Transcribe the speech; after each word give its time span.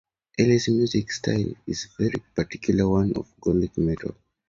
Elis' 0.35 0.69
music 0.69 1.11
style 1.11 1.53
is 1.67 1.85
a 1.85 2.01
very 2.01 2.23
particular 2.35 2.89
one 2.89 3.11
in 3.11 3.23
gothic 3.39 3.77
metal. 3.77 4.15